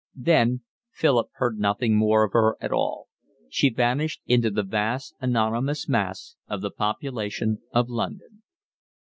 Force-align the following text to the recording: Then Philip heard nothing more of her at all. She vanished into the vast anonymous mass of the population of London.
Then 0.17 0.61
Philip 0.91 1.27
heard 1.33 1.59
nothing 1.59 1.95
more 1.95 2.23
of 2.23 2.33
her 2.33 2.57
at 2.59 2.71
all. 2.71 3.07
She 3.51 3.69
vanished 3.69 4.19
into 4.25 4.49
the 4.49 4.63
vast 4.63 5.13
anonymous 5.21 5.87
mass 5.87 6.37
of 6.47 6.61
the 6.61 6.71
population 6.71 7.59
of 7.71 7.87
London. 7.87 8.41